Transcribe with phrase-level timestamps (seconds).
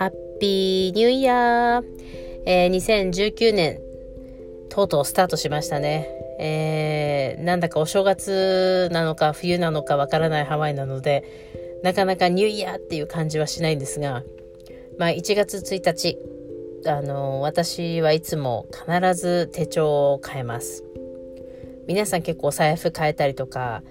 [0.00, 1.84] ハッピーニューイヤー、
[2.46, 3.80] えー、2019年、
[4.70, 6.08] とうとうスタートしましたね。
[6.38, 11.22] えー、なんだかお正月なのか冬なのかわからないハワイなので、
[11.82, 14.22] なかなかニューイヤーっていう感じはしないんですが、
[14.98, 16.18] まあ1月1日、
[16.86, 20.82] あの、私はいつも必ず手帳を変えます。
[21.86, 23.82] 皆さん結構お財布変えたりとか、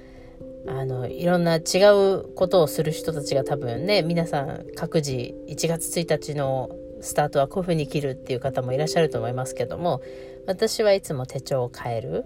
[0.68, 1.60] あのいろんな違
[1.94, 6.70] うことをする人たちが多分ね皆さん各自1月1日の
[7.02, 10.02] スタートはこういうふに切るっていう方もいらっしゃると思いますけども
[10.48, 12.26] 私はいつも手帳を変える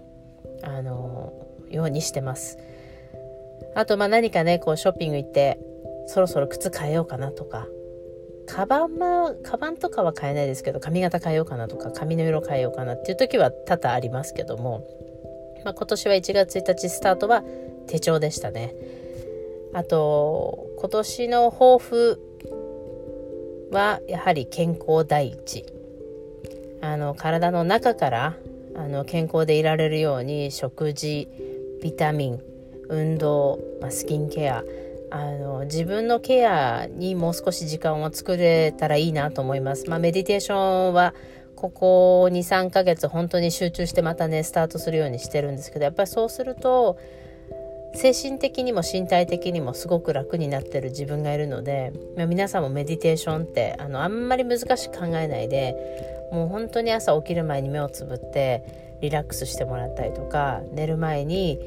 [0.62, 1.32] あの
[1.70, 2.58] ようにしてます。
[3.74, 5.58] あとまあ何かねこうショッピング行って
[6.06, 7.66] そろそろ靴変えようかなとか
[8.46, 14.86] カバンはカバンとかは変えないですけど髪型変えようかなとか髪の色変えようかなっていう時は多々ありますけども、
[15.64, 17.42] まあ、今年は1月1日スタートは
[17.86, 18.74] 手帳でしたね
[19.72, 22.20] あと今年の抱負
[23.70, 25.64] はやはり健康第一
[26.80, 28.36] あの体の中から
[28.76, 31.28] あの健康でいられるように食事
[31.82, 32.40] ビタミン
[32.88, 34.64] 運動、ま、スキンケア
[35.10, 39.88] あの自分のケアにもう少し時間を作れたらいいなと思います。
[39.88, 41.14] まあ、メディテーションは
[41.54, 46.98] ここ23ヶ月本当に集中してまたねスタートするようにしてるんですけどやっぱりそうすると
[47.94, 55.74] 精神的にも身体的にもすごく楽になってる自分がいるので、まあ、皆さんもメディテーションってあのあんまり難しく考えないで
[56.32, 61.60] もう本当に朝起きる前に目をつぶってリラックスしてもらったりとか寝る前に、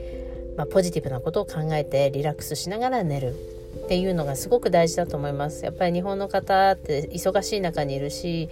[0.58, 3.58] まあ、ポジティブなことを考えてリラックスしながら寝る。
[3.78, 5.64] っていうのがすごく大事だと思います。
[5.64, 8.50] やっぱり日本の方って忙しい中にいるし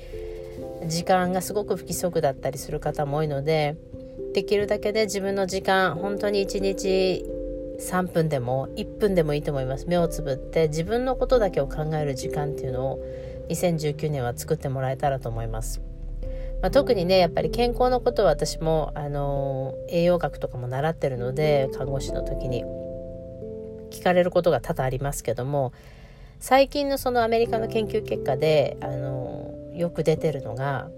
[0.87, 3.75] 時間がすごく不規則だったりする方も多いので
[4.33, 7.25] できるだけで自分の時間本当に一日
[7.79, 9.87] 3分でも1分でもいいと思います。
[9.87, 12.99] 目をつぶって自分のことだけを考える時間っていうのを
[13.49, 15.81] 2019年は作ってもらえたらと思います、
[16.61, 22.63] まあ、特にねやっぱり健康のことは私もあの栄養学とかも習ってるので看護師の時に
[23.91, 25.73] 聞かれることが多々ありますけども
[26.39, 30.89] 最近のそのアメリカの研究結果であのよく出てるのが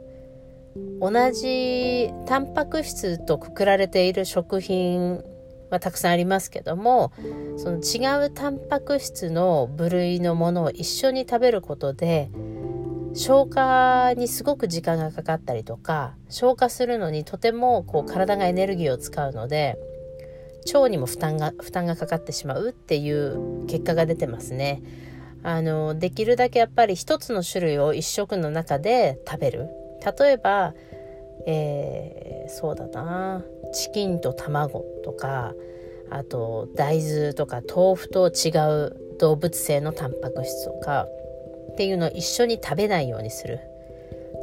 [1.00, 5.24] 同じタンパク質とくくられている食品
[5.70, 7.12] まあ、たくさんありますけども
[7.58, 12.30] その違うタンパク質の部類のものを一緒に食べることで
[13.14, 19.78] 消化にすごく時間がかかったりとか消化するのにとてもこう体がエネルギーを使うので
[20.74, 24.82] 腸にも負担が負担がかかってしまうっていう結果が出てますね。
[25.44, 29.70] あのできるだけやっぱり一つの種類を一食の中で食べる
[30.20, 30.74] 例えば
[31.46, 33.44] えー、そうだな。
[33.74, 35.54] チキンと卵とか
[36.10, 38.50] あと大豆とか豆腐と違
[38.86, 41.08] う動物性のタンパク質とか
[41.72, 43.60] っていうのを一緒に食べないようにする。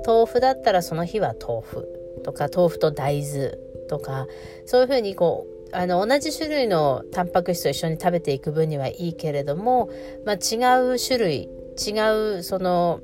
[0.06, 1.88] 豆腐だったらその日は豆腐
[2.24, 3.52] とか豆腐と大豆
[3.88, 4.26] とか
[4.66, 9.90] そういうふうにこうあの同じ種類のタンパク質を一緒に食べていく分にはいいけれども、
[10.24, 10.58] まあ、違
[10.94, 13.00] う種類違うその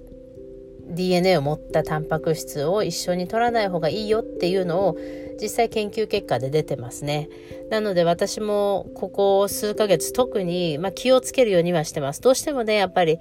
[0.90, 4.96] DNA を持ったタンパク質を一緒に取らない方がいいよっていうのを
[5.40, 7.28] 実際研究結果で出てますね。
[7.70, 12.20] なので私もここ数ヶ月特に、まあ、気をつけるようにはしてます。
[12.20, 13.18] どうしてもね、やっぱり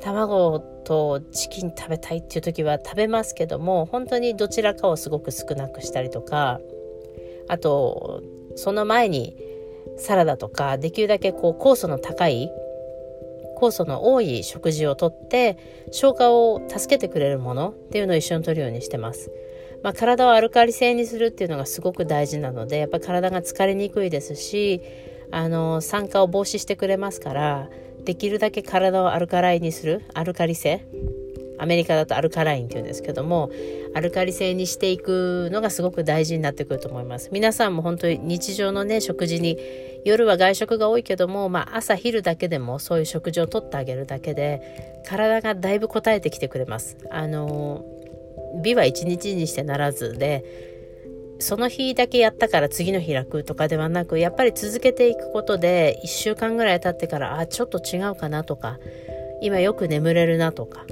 [0.00, 6.60] 卵とチキン食べたいっていう時は食べますけども、本当にどちらかをすごく少なくしたりとか、
[7.48, 8.22] あと、
[8.56, 9.36] その前に
[9.96, 12.50] サラダとか、できるだけこう酵素の高い
[13.54, 19.30] 酵素の多い食事をとって消化を助けてくれるものっていうのを一緒にとるようにしてます。
[19.82, 24.80] まあ、体をアルカリ性にするっていうのがすごく大事なのでやっぱ体が疲れにくいですし
[25.30, 27.68] あの酸化を防止してくれますから
[28.02, 30.86] できるだけ体をアルカライにするアルカリ性
[31.64, 33.50] アメリカだとアルカラインっていうんですけども
[33.94, 37.30] アルカリ性にしていくのがすごく大事になってくると思います。
[37.32, 39.58] 皆さんも本当に日常のね食事に
[40.04, 46.98] 夜は外食が多いけども、まあ、朝昼だけでもそういう食事をとってあげるだけで体がだいぶ応えてきてくれます。
[47.10, 47.84] あの
[48.62, 50.44] 美は一日にしてならずで
[51.40, 58.78] その日だけやったから次の日楽とかではなくやっぱり続けていくことで1週間ぐらい経ってからあちょっと違うかなとか
[59.40, 60.84] 今よく眠れるなとか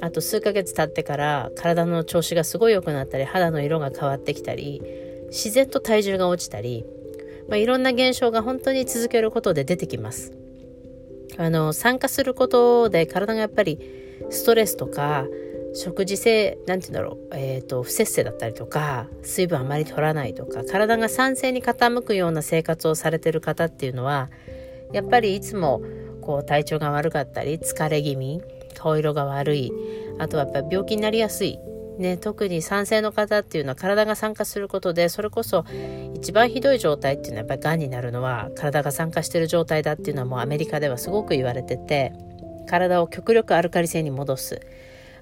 [0.00, 4.82] あと数ヶ月経ってから体の調子がすごい良くなったり肌の色が変わってきたり
[5.28, 6.84] 自然と体重が落ちたり、
[7.48, 10.32] まあ、いろんな現象が本当に続けることで出てきます。
[11.38, 13.78] あの参加することで体がやっぱり
[14.30, 15.26] ストレスとか
[15.74, 24.30] 食事性なんて言うんだろう、えーと、不節制だったりとか水分あまり取らないとか体が酸性に傾くような生活をされてる方っていうのは
[24.92, 25.82] やっぱりいつも
[26.22, 28.40] こう体調が悪かったり疲れ気味
[28.76, 29.72] 顔色が悪い。
[30.18, 31.58] あとはやっぱり病気になりやすい。
[31.98, 35.64] ね、特に酸性の方っていうのは体が酸化することでそれこそ
[36.14, 42.12] 一番ひどい状態っていうのはやっぱりがんになるのは体が酸化してる状態だっていうのはもうアメリカではすごく言われてて
[42.68, 44.60] 体を極力アルカリ性に戻す。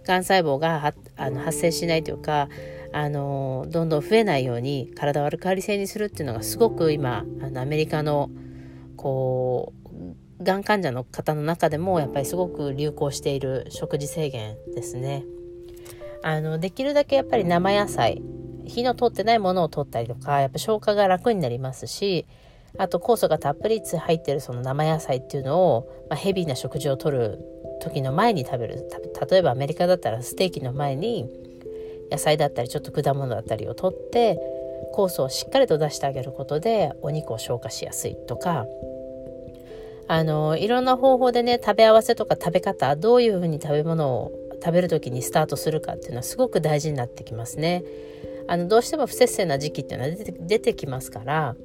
[0.04, 2.48] がん細胞があの発生しないというか
[2.92, 8.30] あのどんどん増えないように体をアルカリ性にするっていうのがすごく今あのアメリカの
[8.96, 9.83] こう
[10.44, 15.24] がん患者の方の中でもやっぱりすごく流行している食事制限ですね。
[16.22, 18.22] あのできるだけやっぱり生野菜
[18.64, 22.24] 火の通ってないものを取ったりとかやっぱ消化が楽になりますし
[22.78, 27.38] あと酵素がたっぷり入ってるその生野菜っていうのを、まあ、ヘビーな食事をとる
[27.82, 28.88] 時の前に食べる
[29.30, 31.28] 例えばアメリカだったらステーキの前に
[32.10, 34.38] 野菜だったりちょっと果物だったりを取って
[34.94, 38.66] 酵素をしっかりと出してあげることでお肉を消化しやすいとか
[40.06, 47.84] あのいろんな方法でね食べ合わせとか食べ方どういうふうに食べ物を食べる時にスタートするかっていうのはすごく大事になってきますね。
[48.46, 51.56] あのどうしても不摂生な時期っていうのは出て出てきますから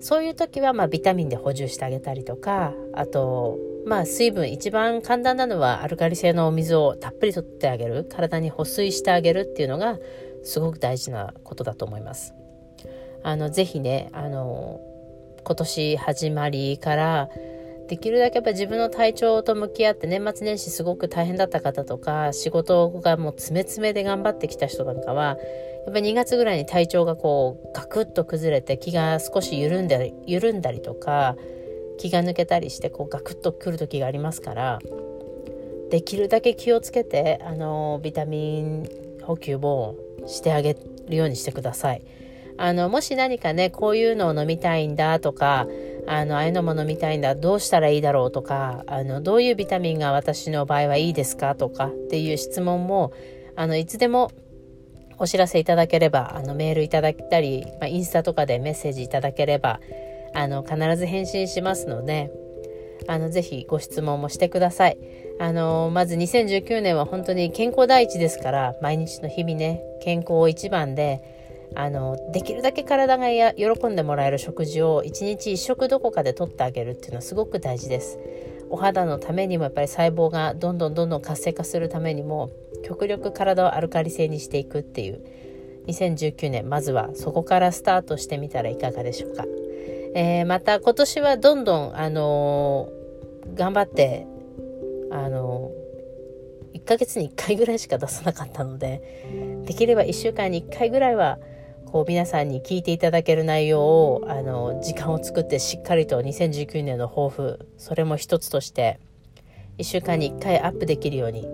[0.00, 9.98] そういう時はまあビタミンで補充してあげたりとかあとまあ水分一番簡単なのはアルカリ性のお水をたっぷりとってあげる体に保水してあげるっていうのが
[10.44, 12.34] すごく大事なことだと思います。
[13.22, 14.80] あのぜひねあの
[15.44, 17.28] 今年始まりから
[17.88, 25.36] できるだけやっぱ自分の体調と向き合って年末年始すごく大変だった方とか仕事がもう詰め詰めで頑張ってきた人なんかは
[25.86, 31.36] やっぱり2月ぐらいに体調がこうガクッと崩れて気が少し緩んで緩んだりとか
[31.98, 34.78] 気が抜けたりしてこうガクッとくる時がありますから
[35.90, 38.88] できるだけ気をつけてあのビタミン
[39.22, 39.96] 補給を
[40.26, 40.76] してあげ
[41.08, 42.02] るようにしてください。
[42.58, 45.66] あのもし何かねこういうのを飲みたいんだとか
[46.06, 53.12] あのああいうのも飲みたいんだどうしたらいいだろうとかあのどういうビタミンが私の場合はいいですかとかっていう質問も
[53.56, 54.30] あのいつでも
[55.18, 59.80] お知らせいただければあのメールいただいたり、まあ、インスタとかでメッセージいただければ
[60.34, 62.30] あの必ず返信しますので
[63.08, 64.98] あのぜひご質問もしてください。
[65.38, 71.35] あのまず2019年は本当に健康第一ですから毎日の日々ね健康を一番で
[71.76, 78.18] あのできるだけ体がや喜んでもらえる食事を一日一食どこかでとってあげるっていうのはすごく大事です。
[78.70, 82.50] お肌のためにもやっぱり細胞がどんどんどんどん活性化するためにも
[82.82, 85.46] 極力体をアルカリ性にしていくっていう。
[85.86, 89.44] 2019年まずはそこからスタートしてみたらいかがでしょうか、
[90.14, 94.26] えー、また今年はどんどんあのー、頑張って
[95.10, 101.38] あのー、1ヶ月に1回ぐらいしか出さなかったのでできれば1週間に1回ぐらいは
[101.96, 109.00] こう皆さんに聞いていただける内容をあの時間を作ってしっかりと2019年の抱負それも一つとして
[109.78, 111.48] 1週間に1回アップできるように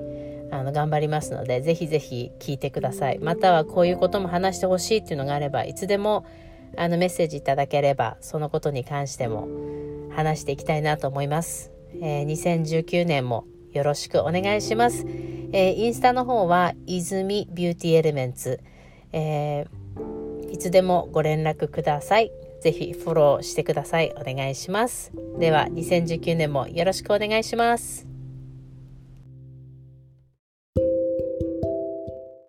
[0.50, 3.21] あの頑張りますのでぜひぜひ聞いてください。
[3.21, 6.27] またはこういうことも話してほしいっていうのがあればいつでも
[6.77, 9.47] あのメッセージいただければそのことに関しても
[10.11, 15.06] 話していきたいなと思います、えー、2019年もよろしくお願いします、
[15.53, 18.59] えー、インスタの方は泉ビューティーエレメンツ、
[19.12, 19.81] えー
[20.53, 22.31] いつでもご連絡ください。
[22.61, 24.13] ぜひフォローしてください。
[24.17, 25.11] お願いします。
[25.39, 28.12] では、2019年もよろしくお願いします。